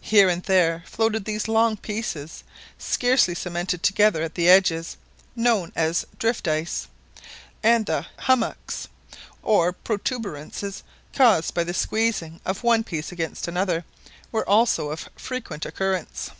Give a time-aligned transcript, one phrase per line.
[0.00, 2.42] Here and there floated these long pieces,
[2.78, 4.96] scarcely cemented together at the edges,
[5.36, 6.86] known as" drift ice,"
[7.62, 8.88] and the" hummocks,"
[9.42, 10.84] or protuberances
[11.14, 13.84] caused by the squeezing of one piece against another,
[14.32, 16.30] were also of frequent occurrence.